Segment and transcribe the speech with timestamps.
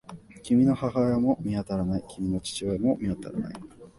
[0.41, 2.03] 君の母親も見当たらない。
[2.09, 3.53] 君の父親も見当たらない。